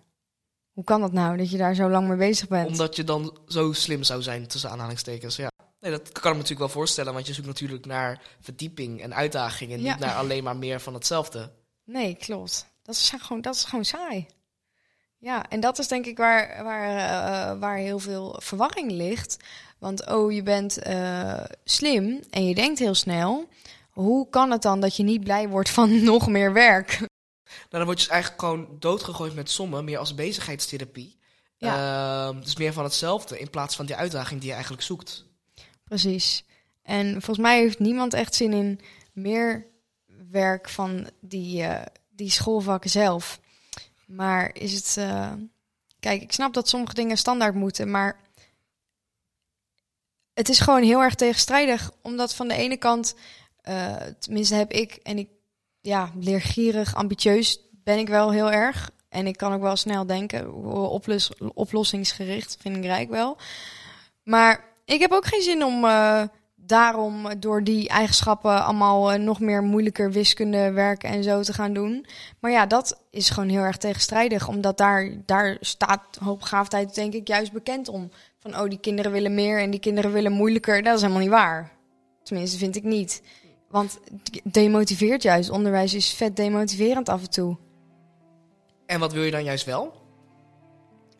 [0.72, 2.66] Hoe kan dat nou, dat je daar zo lang mee bezig bent?
[2.68, 5.36] Omdat je dan zo slim zou zijn, tussen aanhalingstekens.
[5.36, 5.50] Ja.
[5.80, 9.14] Nee, dat kan ik me natuurlijk wel voorstellen, want je zoekt natuurlijk naar verdieping en
[9.14, 9.90] uitdaging en Ja.
[9.90, 11.52] niet naar alleen maar meer van hetzelfde.
[11.84, 12.66] Nee, klopt.
[12.82, 14.26] Dat is gewoon, dat is gewoon saai.
[15.18, 19.36] Ja, en dat is denk ik waar, waar, eh, waar heel veel verwarring ligt.
[19.84, 23.48] Want oh, je bent eh, slim en je denkt heel snel.
[23.90, 26.98] Hoe kan het dan dat je niet blij wordt van nog meer werk?
[26.98, 27.08] Nou,
[27.68, 31.18] dan word je dus eigenlijk gewoon doodgegooid met sommen, meer als bezigheidstherapie.
[31.58, 35.24] Ehm, dus meer van hetzelfde, in plaats van die uitdaging die je eigenlijk zoekt.
[35.84, 36.44] Precies.
[36.82, 38.80] En volgens mij heeft niemand echt zin in
[39.12, 39.66] meer
[40.30, 43.40] werk van die, eh, die schoolvakken zelf.
[44.06, 44.96] Maar is het.
[44.96, 45.32] eh,
[46.00, 48.20] Kijk, ik snap dat sommige dingen standaard moeten, maar
[50.34, 51.90] het is gewoon heel erg tegenstrijdig.
[52.02, 53.14] Omdat van de ene kant,
[53.62, 55.28] eh, tenminste heb ik, en ik,
[55.80, 58.90] ja, leergierig, ambitieus ben ik wel heel erg.
[59.08, 60.54] En ik kan ook wel snel denken,
[60.90, 63.36] oplos, oplossingsgericht vind ik rijk wel.
[64.22, 66.22] Maar ik heb ook geen zin om eh,
[66.54, 71.72] daarom door die eigenschappen allemaal eh, nog meer moeilijker wiskunde werken en zo te gaan
[71.72, 72.06] doen.
[72.40, 77.28] Maar ja, dat is gewoon heel erg tegenstrijdig, omdat daar, daar staat hoopbegaafdheid denk ik
[77.28, 78.10] juist bekend om.
[78.44, 80.82] Van oh, die kinderen willen meer en die kinderen willen moeilijker.
[80.82, 81.72] Dat is helemaal niet waar.
[82.22, 83.22] Tenminste, vind ik niet.
[83.68, 85.50] Want het demotiveert juist.
[85.50, 87.56] Onderwijs is vet demotiverend af en toe.
[88.86, 89.92] En wat wil je dan juist wel?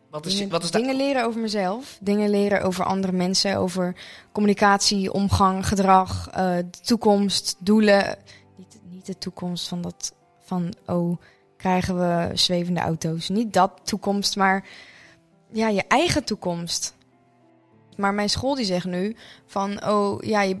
[0.09, 1.97] Wat is, Dingen, wat is dingen leren over mezelf.
[2.01, 3.57] Dingen leren over andere mensen.
[3.57, 3.95] Over
[4.31, 8.17] communicatie, omgang, gedrag, eh, de toekomst, doelen.
[8.57, 11.17] Niet, niet de toekomst van dat van oh,
[11.57, 13.29] krijgen we zwevende auto's.
[13.29, 14.67] Niet dat toekomst, maar
[15.51, 16.94] ja, je eigen toekomst.
[17.95, 20.57] Maar mijn school die zegt nu van oh ja, je,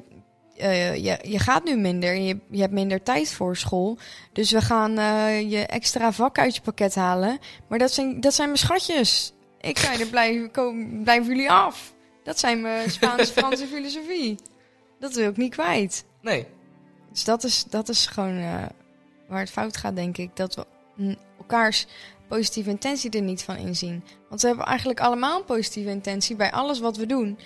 [0.57, 3.97] uh, je, je gaat nu minder, je, je hebt minder tijd voor school.
[4.33, 7.39] Dus we gaan uh, je extra vak uit je pakket halen.
[7.67, 9.33] Maar dat zijn, dat zijn mijn schatjes.
[9.59, 11.93] Ik zei, er blijven, komen, blijven jullie af.
[12.23, 14.35] Dat zijn mijn Spaans-Franse filosofie.
[14.99, 16.05] Dat wil ik niet kwijt.
[16.21, 16.47] Nee.
[17.11, 18.63] Dus dat is, dat is gewoon uh,
[19.27, 20.35] waar het fout gaat, denk ik.
[20.35, 20.65] Dat we
[21.37, 21.87] elkaars
[22.27, 24.03] positieve intentie er niet van inzien.
[24.29, 27.37] Want we hebben eigenlijk allemaal een positieve intentie bij alles wat we doen.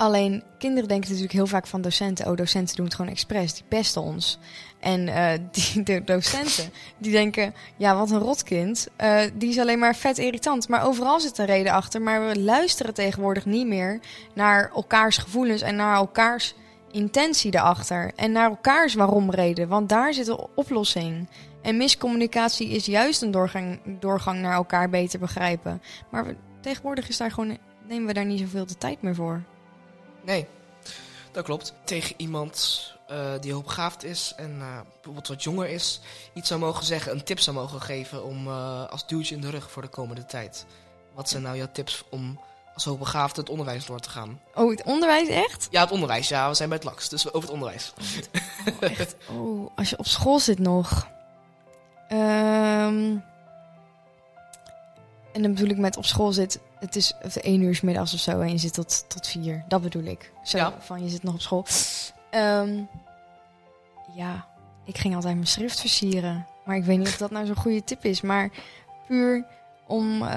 [0.00, 2.26] Alleen kinderen denken natuurlijk heel vaak van docenten.
[2.26, 3.54] Oh, docenten doen het gewoon expres.
[3.54, 4.38] Die pesten ons.
[4.78, 8.88] En uh, die, de docenten die denken: ja, wat een rotkind.
[9.00, 10.68] Uh, die is alleen maar vet irritant.
[10.68, 12.02] Maar overal zit een reden achter.
[12.02, 14.00] Maar we luisteren tegenwoordig niet meer
[14.34, 16.54] naar elkaars gevoelens en naar elkaars
[16.90, 18.12] intentie erachter.
[18.16, 19.68] En naar elkaars waarom reden.
[19.68, 21.28] Want daar zit een oplossing.
[21.62, 25.82] En miscommunicatie is juist een doorgang, doorgang naar elkaar beter begrijpen.
[26.10, 29.42] Maar we, tegenwoordig is daar gewoon, nemen we daar niet zoveel de tijd meer voor.
[30.24, 30.46] Nee,
[31.32, 31.74] dat klopt.
[31.84, 36.00] Tegen iemand uh, die hoogbegaafd is en uh, bijvoorbeeld wat jonger is,
[36.34, 39.50] iets zou mogen zeggen, een tip zou mogen geven om uh, als duwtje in de
[39.50, 40.66] rug voor de komende tijd.
[41.14, 42.40] Wat zijn nou jouw tips om
[42.74, 44.40] als hoogbegaafde het onderwijs door te gaan?
[44.54, 45.68] Oh, het onderwijs echt?
[45.70, 46.28] Ja, het onderwijs.
[46.28, 47.92] Ja, we zijn bij het LAX, dus over het onderwijs.
[48.80, 49.16] Oh, echt?
[49.30, 51.08] oh als je op school zit nog.
[52.12, 53.22] Um,
[55.32, 58.20] en dan bedoel ik met op school zit, het is één uur s middags of
[58.20, 59.64] zo en je zit tot, tot vier.
[59.68, 60.32] Dat bedoel ik.
[60.44, 60.74] Zo, ja.
[60.80, 61.66] van je zit nog op school.
[62.30, 62.88] Um,
[64.14, 64.46] ja,
[64.84, 66.46] ik ging altijd mijn schrift versieren.
[66.64, 68.20] Maar ik weet niet of dat nou zo'n goede tip is.
[68.20, 68.50] Maar
[69.06, 69.46] puur
[69.86, 70.28] om, uh,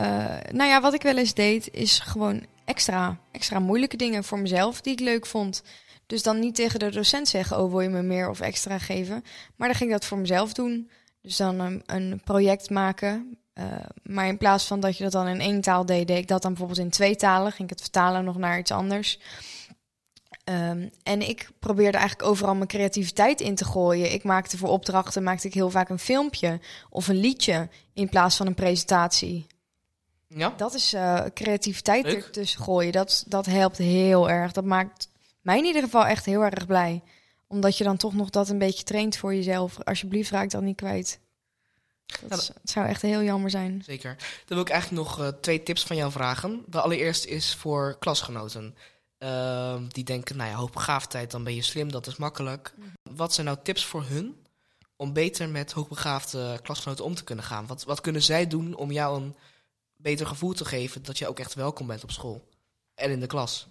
[0.52, 4.82] nou ja, wat ik wel eens deed, is gewoon extra, extra moeilijke dingen voor mezelf
[4.82, 5.64] die ik leuk vond.
[6.08, 9.24] Dus dan niet tegen de docent zeggen, oh wil je me meer of extra geven.
[9.56, 10.90] Maar dan ging ik dat voor mezelf doen.
[11.24, 13.66] Dus dan een, een project maken uh,
[14.04, 16.42] maar in plaats van dat je dat dan in één taal deed, deed ik dat
[16.42, 17.52] dan bijvoorbeeld in twee talen.
[17.52, 19.20] Ging ik het vertalen nog naar iets anders.
[20.50, 24.14] Um, en ik probeerde eigenlijk overal mijn creativiteit in te gooien.
[24.14, 26.60] Ik maakte voor opdrachten maakte ik heel vaak een filmpje
[26.90, 29.48] of een liedje in plaats van een presentatie.
[30.28, 30.54] Ja.
[30.58, 32.24] Dat is uh, creativiteit Leuk.
[32.24, 32.92] ertussen gooien.
[32.92, 34.52] Dat, dat helpt heel erg.
[34.52, 35.08] Dat maakt
[35.42, 37.02] mij in ieder geval echt heel erg blij.
[37.54, 39.84] Omdat je dan toch nog dat een beetje traint voor jezelf.
[39.84, 41.20] Alsjeblieft, raak dat niet kwijt.
[42.28, 43.82] Dat het zou echt heel jammer zijn.
[43.86, 44.16] Zeker.
[44.18, 46.64] Dan wil ik eigenlijk nog uh, twee tips van jou vragen.
[46.68, 48.76] De allereerste is voor klasgenoten.
[49.20, 52.74] Uh, die denken, nou ja, hoogbegaafdheid, dan ben je slim, dat is makkelijk.
[52.76, 53.16] Mm -hmm.
[53.16, 54.46] Wat zijn nou tips voor hun
[54.96, 57.68] om beter met hoogbegaafde klasgenoten om te kunnen gaan?
[57.68, 59.36] Wat, wat kunnen zij doen om jou een
[59.96, 62.48] beter gevoel te geven dat je ook echt welkom bent op school
[62.96, 63.68] en in de klas?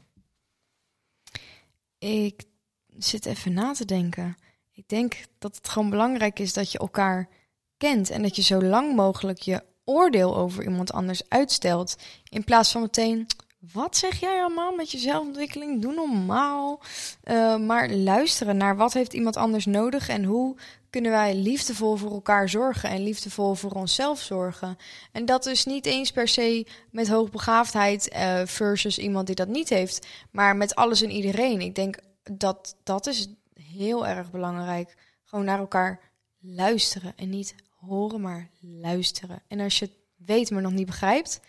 [1.99, 2.51] Ik
[2.99, 4.37] zit even na te denken.
[4.73, 7.29] Ik denk dat het gewoon belangrijk is dat je elkaar
[7.77, 11.97] kent en dat je zo lang mogelijk je oordeel over iemand anders uitstelt.
[12.29, 13.27] In plaats van meteen,
[13.73, 15.83] wat zeg jij allemaal met je zelfontwikkeling?
[15.83, 16.81] Doe normaal.
[17.25, 20.57] Uh, maar luisteren naar wat heeft iemand anders nodig en hoe
[20.91, 24.77] kunnen wij liefdevol voor elkaar zorgen en liefdevol voor onszelf zorgen.
[25.13, 29.69] En dat is niet eens per se met hoogbegaafdheid uh, versus iemand die dat niet
[29.69, 31.61] heeft, maar met alles en iedereen.
[31.61, 31.97] Ik denk
[32.31, 34.95] dat dat is heel erg belangrijk.
[35.25, 36.01] Gewoon naar elkaar
[36.39, 39.43] luisteren en niet horen, maar luisteren.
[39.49, 41.41] En als je het weet, maar nog niet begrijpt,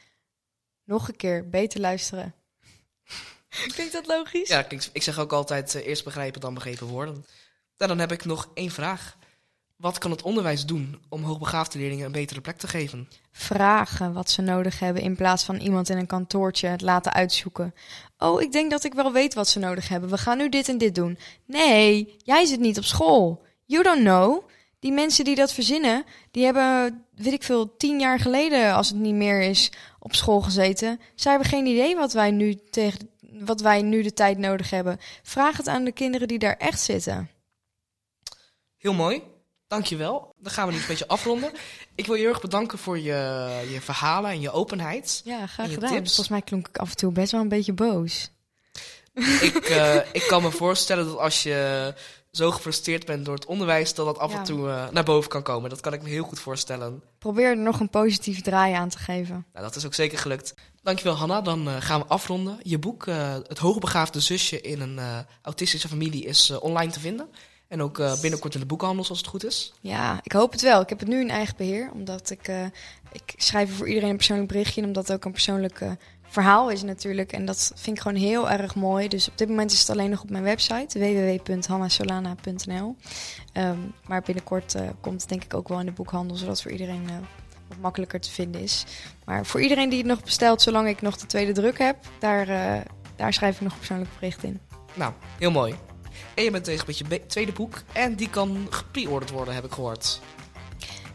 [0.83, 2.33] nog een keer beter luisteren.
[3.73, 4.49] klinkt dat logisch?
[4.49, 7.13] Ja, ik zeg ook altijd uh, eerst begrijpen, dan begrepen worden.
[7.77, 9.17] Nou, dan heb ik nog één vraag.
[9.83, 13.09] Wat kan het onderwijs doen om hoogbegaafde leerlingen een betere plek te geven?
[13.31, 17.73] Vragen wat ze nodig hebben in plaats van iemand in een kantoortje het laten uitzoeken.
[18.17, 20.09] Oh, ik denk dat ik wel weet wat ze nodig hebben.
[20.09, 21.17] We gaan nu dit en dit doen.
[21.45, 23.45] Nee, jij zit niet op school.
[23.65, 24.49] You don't know.
[24.79, 28.97] Die mensen die dat verzinnen, die hebben, weet ik veel, tien jaar geleden, als het
[28.97, 30.99] niet meer is, op school gezeten.
[31.15, 34.99] Zij hebben geen idee wat wij nu tegen, wat wij nu de tijd nodig hebben.
[35.23, 37.29] Vraag het aan de kinderen die daar echt zitten.
[38.77, 39.32] Heel mooi.
[39.73, 40.33] Dankjewel.
[40.39, 41.51] Dan gaan we nu een beetje afronden.
[41.95, 45.21] Ik wil je heel erg bedanken voor je, je verhalen en je openheid.
[45.23, 45.91] Ja, graag gedaan.
[45.91, 46.07] Tips.
[46.07, 48.31] Volgens mij klonk ik af en toe best wel een beetje boos.
[49.41, 51.93] Ik, uh, ik kan me voorstellen dat als je
[52.31, 55.43] zo gefrustreerd bent door het onderwijs, dat dat af en toe uh, naar boven kan
[55.43, 55.69] komen.
[55.69, 57.03] Dat kan ik me heel goed voorstellen.
[57.17, 59.45] Probeer er nog een positieve draai aan te geven.
[59.53, 60.53] Nou, dat is ook zeker gelukt.
[60.81, 61.41] Dankjewel Hanna.
[61.41, 62.59] Dan uh, gaan we afronden.
[62.61, 63.05] Je boek,
[63.47, 67.29] Het hoogbegaafde zusje in een autistische familie, is online te vinden.
[67.73, 69.73] En ook binnenkort in de boekhandel, als het goed is.
[69.81, 70.81] Ja, ik hoop het wel.
[70.81, 72.47] Ik heb het nu in eigen beheer, omdat ik,
[73.11, 74.81] ik schrijf voor iedereen een persoonlijk berichtje.
[74.81, 75.97] En omdat het ook een persoonlijke
[76.33, 77.31] verhaal is natuurlijk.
[77.31, 79.07] En dat vind ik gewoon heel erg mooi.
[79.07, 82.87] Dus op dit moment is het alleen nog op mijn website www.hannasolana.nl.
[82.87, 82.95] Um,
[83.53, 86.71] ehm, maar binnenkort komt het denk ik ook wel in de boekhandel, zodat het voor
[86.71, 87.07] iedereen
[87.67, 88.85] wat makkelijker te vinden is.
[89.25, 92.45] Maar voor iedereen die het nog bestelt, zolang ik nog de tweede druk heb, daar,
[93.15, 94.59] daar schrijf ik nog persoonlijk bericht in.
[94.93, 95.75] Nou, heel mooi.
[96.33, 97.81] En je bent bezig met je tweede boek.
[97.91, 100.21] En die kan gepreorderd worden, heb ik gehoord.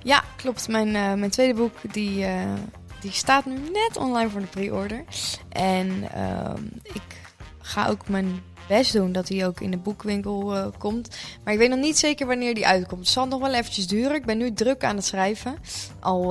[0.02, 0.68] Ja, klopt.
[0.68, 2.52] Mijn, uh, mijn tweede boek die, uh,
[3.00, 5.04] die staat nu net online voor de pre-order.
[5.48, 7.20] En uh, ik
[7.60, 11.16] ga ook mijn best doen dat hij ook in de boekwinkel uh, komt.
[11.44, 13.00] Maar ik weet nog niet zeker wanneer die uitkomt.
[13.00, 14.16] Het zal nog wel eventjes duren.
[14.16, 15.56] Ik ben nu druk aan het schrijven.
[16.00, 16.28] Al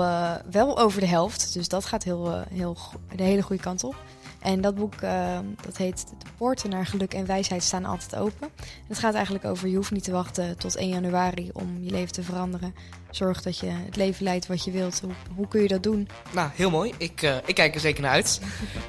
[0.51, 1.53] wel over de helft.
[1.53, 2.77] Dus dat gaat heel, heel,
[3.15, 3.95] de hele goede kant op.
[4.39, 8.49] En dat boek uh, dat heet De Poorten naar Geluk en Wijsheid staan altijd open.
[8.57, 11.91] En het gaat eigenlijk over je hoeft niet te wachten tot 1 januari om je
[11.91, 12.75] leven te veranderen.
[13.11, 15.01] Zorg dat je het leven leidt wat je wilt.
[15.35, 16.07] Hoe, kun je dat doen?
[16.33, 16.93] Nou, heel mooi.
[16.97, 18.41] Ik, uh, ik kijk er zeker naar uit.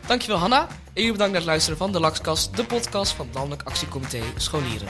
[0.06, 0.60] Dankjewel Hanna.
[0.60, 4.20] En jullie bedankt naar het luisteren van de Laxkast, de podcast van het Landelijk Actiecomité
[4.36, 4.88] Scholieren.